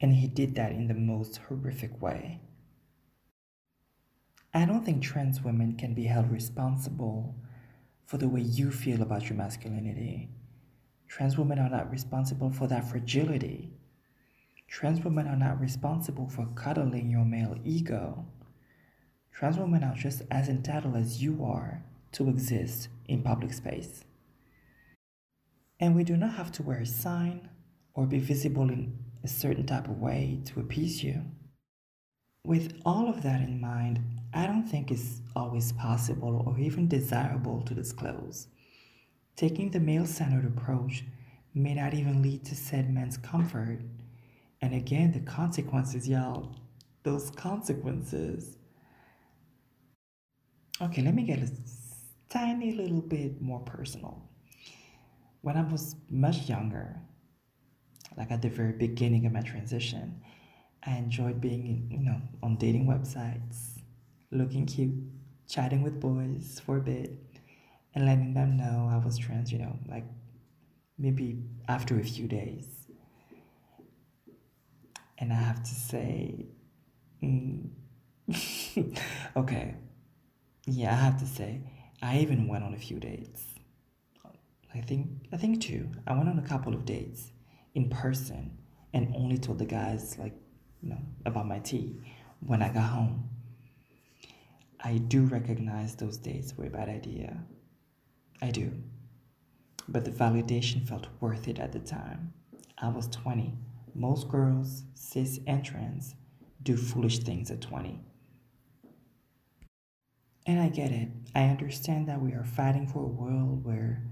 And 0.00 0.14
he 0.14 0.28
did 0.28 0.54
that 0.54 0.72
in 0.72 0.88
the 0.88 0.94
most 0.94 1.36
horrific 1.36 2.00
way. 2.00 2.40
I 4.54 4.64
don't 4.64 4.82
think 4.82 5.02
trans 5.02 5.42
women 5.42 5.76
can 5.76 5.92
be 5.92 6.04
held 6.04 6.30
responsible 6.30 7.34
for 8.06 8.16
the 8.16 8.30
way 8.30 8.40
you 8.40 8.70
feel 8.70 9.02
about 9.02 9.28
your 9.28 9.36
masculinity. 9.36 10.30
Trans 11.06 11.36
women 11.36 11.58
are 11.58 11.68
not 11.68 11.90
responsible 11.90 12.50
for 12.50 12.66
that 12.68 12.88
fragility. 12.88 13.74
Trans 14.68 15.04
women 15.04 15.26
are 15.26 15.36
not 15.36 15.60
responsible 15.60 16.30
for 16.30 16.46
cuddling 16.54 17.10
your 17.10 17.26
male 17.26 17.58
ego. 17.62 18.24
Trans 19.34 19.58
women 19.58 19.84
are 19.84 19.96
just 19.96 20.22
as 20.30 20.48
entitled 20.48 20.96
as 20.96 21.22
you 21.22 21.44
are 21.44 21.84
to 22.12 22.30
exist 22.30 22.88
in 23.06 23.20
public 23.20 23.52
space. 23.52 24.05
And 25.78 25.94
we 25.94 26.04
do 26.04 26.16
not 26.16 26.34
have 26.34 26.52
to 26.52 26.62
wear 26.62 26.78
a 26.78 26.86
sign 26.86 27.48
or 27.94 28.06
be 28.06 28.18
visible 28.18 28.70
in 28.70 28.98
a 29.22 29.28
certain 29.28 29.66
type 29.66 29.88
of 29.88 29.98
way 29.98 30.40
to 30.46 30.60
appease 30.60 31.02
you. 31.02 31.22
With 32.44 32.80
all 32.86 33.08
of 33.08 33.22
that 33.22 33.40
in 33.40 33.60
mind, 33.60 34.00
I 34.32 34.46
don't 34.46 34.66
think 34.66 34.90
it's 34.90 35.20
always 35.34 35.72
possible 35.72 36.44
or 36.46 36.58
even 36.58 36.88
desirable 36.88 37.62
to 37.62 37.74
disclose. 37.74 38.48
Taking 39.34 39.70
the 39.70 39.80
male 39.80 40.06
centered 40.06 40.46
approach 40.46 41.04
may 41.54 41.74
not 41.74 41.92
even 41.92 42.22
lead 42.22 42.44
to 42.46 42.54
said 42.54 42.92
man's 42.92 43.16
comfort. 43.16 43.80
And 44.62 44.74
again, 44.74 45.12
the 45.12 45.20
consequences, 45.20 46.08
y'all, 46.08 46.54
those 47.02 47.30
consequences. 47.30 48.56
Okay, 50.80 51.02
let 51.02 51.14
me 51.14 51.24
get 51.24 51.38
a 51.38 51.50
tiny 52.28 52.72
little 52.72 53.00
bit 53.00 53.40
more 53.40 53.60
personal 53.60 54.22
when 55.46 55.56
I 55.56 55.62
was 55.62 55.94
much 56.10 56.48
younger, 56.48 56.96
like 58.16 58.32
at 58.32 58.42
the 58.42 58.48
very 58.48 58.72
beginning 58.72 59.26
of 59.26 59.32
my 59.32 59.42
transition, 59.42 60.20
I 60.84 60.96
enjoyed 60.96 61.40
being, 61.40 61.86
you 61.88 62.00
know, 62.00 62.20
on 62.42 62.56
dating 62.56 62.86
websites, 62.86 63.78
looking 64.32 64.66
cute, 64.66 64.96
chatting 65.48 65.84
with 65.84 66.00
boys 66.00 66.60
for 66.66 66.78
a 66.78 66.80
bit, 66.80 67.12
and 67.94 68.06
letting 68.06 68.34
them 68.34 68.56
know 68.56 68.90
I 68.92 68.96
was 68.96 69.18
trans, 69.18 69.52
you 69.52 69.60
know, 69.60 69.78
like 69.88 70.02
maybe 70.98 71.44
after 71.68 72.00
a 72.00 72.02
few 72.02 72.26
days. 72.26 72.66
And 75.18 75.32
I 75.32 75.36
have 75.36 75.62
to 75.62 75.74
say, 75.74 76.46
mm, 77.22 77.68
okay, 79.36 79.76
yeah, 80.66 80.90
I 80.90 80.96
have 80.96 81.20
to 81.20 81.26
say, 81.26 81.60
I 82.02 82.18
even 82.18 82.48
went 82.48 82.64
on 82.64 82.74
a 82.74 82.78
few 82.78 82.98
dates. 82.98 83.55
I 84.76 84.82
think 84.82 85.08
I 85.32 85.36
think 85.36 85.60
two. 85.60 85.88
I 86.06 86.12
went 86.14 86.28
on 86.28 86.38
a 86.38 86.46
couple 86.46 86.74
of 86.74 86.84
dates 86.84 87.32
in 87.74 87.88
person 87.88 88.56
and 88.92 89.14
only 89.16 89.38
told 89.38 89.58
the 89.58 89.64
guys 89.64 90.16
like, 90.18 90.34
you 90.82 90.90
know, 90.90 90.98
about 91.24 91.46
my 91.46 91.58
tea 91.60 91.96
when 92.40 92.62
I 92.62 92.68
got 92.68 92.90
home. 92.90 93.28
I 94.80 94.98
do 94.98 95.22
recognize 95.24 95.96
those 95.96 96.18
dates 96.18 96.56
were 96.56 96.66
a 96.66 96.70
bad 96.70 96.88
idea. 96.88 97.38
I 98.42 98.50
do. 98.50 98.72
But 99.88 100.04
the 100.04 100.10
validation 100.10 100.86
felt 100.86 101.06
worth 101.20 101.48
it 101.48 101.58
at 101.58 101.72
the 101.72 101.78
time. 101.78 102.32
I 102.78 102.88
was 102.88 103.08
20. 103.08 103.54
Most 103.94 104.28
girls, 104.28 104.82
cis 104.94 105.40
and 105.46 105.64
trans, 105.64 106.14
do 106.62 106.76
foolish 106.76 107.20
things 107.20 107.50
at 107.50 107.62
20. 107.62 107.98
And 110.46 110.60
I 110.60 110.68
get 110.68 110.92
it. 110.92 111.08
I 111.34 111.44
understand 111.44 112.08
that 112.08 112.20
we 112.20 112.32
are 112.32 112.44
fighting 112.44 112.86
for 112.86 113.02
a 113.02 113.08
world 113.08 113.64
where 113.64 114.02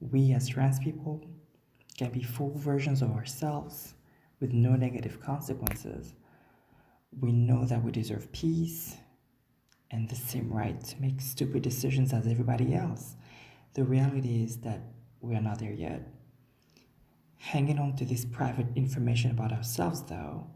we 0.00 0.32
as 0.32 0.48
trans 0.48 0.78
people 0.78 1.24
can 1.96 2.10
be 2.10 2.22
full 2.22 2.52
versions 2.56 3.02
of 3.02 3.12
ourselves 3.12 3.94
with 4.40 4.52
no 4.52 4.74
negative 4.74 5.20
consequences. 5.20 6.14
We 7.20 7.32
know 7.32 7.64
that 7.66 7.82
we 7.82 7.92
deserve 7.92 8.32
peace 8.32 8.96
and 9.90 10.08
the 10.08 10.16
same 10.16 10.50
right 10.50 10.80
to 10.82 11.00
make 11.00 11.20
stupid 11.20 11.62
decisions 11.62 12.12
as 12.12 12.26
everybody 12.26 12.74
else. 12.74 13.16
The 13.74 13.84
reality 13.84 14.42
is 14.42 14.58
that 14.58 14.80
we 15.20 15.34
are 15.34 15.42
not 15.42 15.58
there 15.58 15.72
yet. 15.72 16.08
Hanging 17.36 17.78
on 17.78 17.96
to 17.96 18.04
this 18.04 18.24
private 18.24 18.66
information 18.76 19.30
about 19.30 19.52
ourselves, 19.52 20.02
though, 20.02 20.46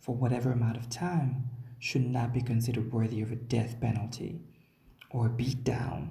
for 0.00 0.14
whatever 0.14 0.52
amount 0.52 0.76
of 0.76 0.88
time, 0.90 1.48
should 1.78 2.06
not 2.06 2.32
be 2.32 2.40
considered 2.40 2.92
worthy 2.92 3.22
of 3.22 3.32
a 3.32 3.36
death 3.36 3.80
penalty 3.80 4.40
or 5.10 5.26
a 5.26 5.30
beatdown. 5.30 6.10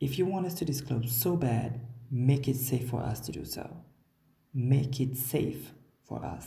If 0.00 0.18
you 0.18 0.26
want 0.26 0.46
us 0.46 0.54
to 0.54 0.64
disclose 0.64 1.10
so 1.12 1.36
bad, 1.36 1.80
make 2.10 2.48
it 2.48 2.56
safe 2.56 2.88
for 2.88 3.02
us 3.02 3.20
to 3.20 3.32
do 3.32 3.44
so. 3.44 3.84
Make 4.54 5.00
it 5.00 5.16
safe 5.16 5.72
for 6.06 6.24
us. 6.24 6.46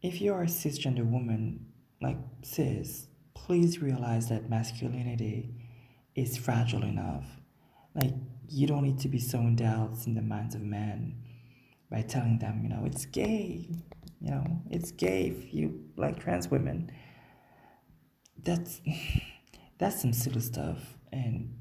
If 0.00 0.20
you 0.20 0.32
are 0.34 0.42
a 0.42 0.46
cisgender 0.46 1.08
woman, 1.08 1.66
like 2.00 2.18
cis, 2.42 3.06
please 3.34 3.80
realize 3.80 4.28
that 4.28 4.50
masculinity 4.50 5.54
is 6.14 6.36
fragile 6.36 6.82
enough. 6.82 7.24
Like, 7.94 8.14
you 8.48 8.66
don't 8.66 8.82
need 8.82 8.98
to 9.00 9.08
be 9.08 9.18
sowing 9.18 9.56
doubts 9.56 10.06
in 10.06 10.14
the 10.14 10.22
minds 10.22 10.54
of 10.54 10.60
men 10.60 11.22
by 11.90 12.02
telling 12.02 12.38
them, 12.38 12.60
you 12.62 12.68
know, 12.68 12.84
it's 12.84 13.06
gay. 13.06 13.68
You 14.20 14.30
know, 14.30 14.62
it's 14.70 14.92
gay 14.92 15.26
if 15.26 15.52
you 15.52 15.84
like 15.96 16.20
trans 16.20 16.48
women. 16.48 16.90
That's 18.42 18.80
that's 19.78 20.00
some 20.00 20.12
silly 20.12 20.40
stuff, 20.40 20.96
and 21.12 21.58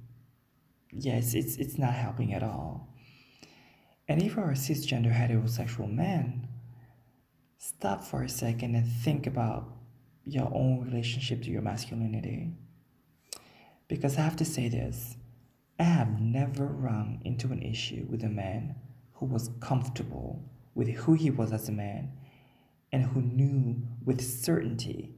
yes, 0.91 1.33
it's 1.33 1.57
it's 1.57 1.77
not 1.77 1.93
helping 1.93 2.33
at 2.33 2.43
all. 2.43 2.95
And 4.07 4.21
if 4.21 4.35
you're 4.35 4.51
a 4.51 4.55
cisgender 4.55 5.13
heterosexual 5.13 5.91
man, 5.91 6.47
stop 7.57 8.03
for 8.03 8.23
a 8.23 8.29
second 8.29 8.75
and 8.75 8.87
think 8.87 9.27
about 9.27 9.69
your 10.25 10.51
own 10.53 10.81
relationship 10.81 11.41
to 11.43 11.49
your 11.49 11.61
masculinity. 11.61 12.51
Because 13.87 14.17
I 14.17 14.21
have 14.21 14.35
to 14.37 14.45
say 14.45 14.67
this 14.69 15.15
I 15.79 15.83
have 15.83 16.19
never 16.19 16.65
run 16.65 17.21
into 17.25 17.51
an 17.51 17.61
issue 17.61 18.05
with 18.09 18.23
a 18.23 18.29
man 18.29 18.75
who 19.13 19.25
was 19.25 19.49
comfortable 19.59 20.43
with 20.73 20.87
who 20.89 21.13
he 21.13 21.29
was 21.29 21.51
as 21.51 21.69
a 21.69 21.71
man 21.71 22.11
and 22.91 23.03
who 23.03 23.21
knew 23.21 23.81
with 24.03 24.21
certainty 24.21 25.15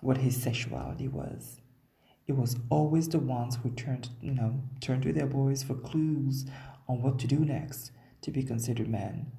what 0.00 0.18
his 0.18 0.40
sexuality 0.40 1.08
was. 1.08 1.60
It 2.30 2.36
was 2.36 2.54
always 2.70 3.08
the 3.08 3.18
ones 3.18 3.58
who 3.60 3.70
turned, 3.70 4.08
you 4.20 4.30
know, 4.30 4.62
turned 4.80 5.02
to 5.02 5.12
their 5.12 5.26
boys 5.26 5.64
for 5.64 5.74
clues 5.74 6.46
on 6.88 7.02
what 7.02 7.18
to 7.18 7.26
do 7.26 7.40
next 7.40 7.90
to 8.22 8.30
be 8.30 8.44
considered 8.44 8.86
men. 8.86 9.32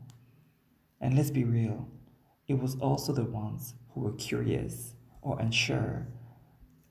And 1.00 1.16
let's 1.16 1.32
be 1.32 1.46
real, 1.46 1.88
it 2.50 2.60
was 2.60 2.76
also 2.82 3.14
the 3.14 3.24
ones 3.24 3.76
who 3.92 4.02
were 4.02 4.12
curious 4.12 4.94
or 5.22 5.40
unsure 5.40 6.06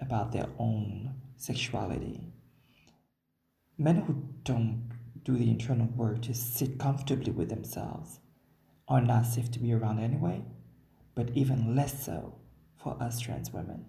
about 0.00 0.32
their 0.32 0.48
own 0.58 1.16
sexuality. 1.36 2.32
Men 3.76 3.96
who 3.96 4.24
don't 4.42 4.88
do 5.22 5.36
the 5.36 5.50
internal 5.50 5.88
work 5.88 6.22
to 6.22 6.32
sit 6.32 6.78
comfortably 6.78 7.30
with 7.30 7.50
themselves 7.50 8.20
are 8.88 9.02
not 9.02 9.26
safe 9.26 9.50
to 9.50 9.58
be 9.58 9.74
around 9.74 9.98
anyway, 9.98 10.42
but 11.14 11.28
even 11.34 11.76
less 11.76 12.02
so 12.02 12.36
for 12.82 12.96
us 13.02 13.20
trans 13.20 13.52
women. 13.52 13.84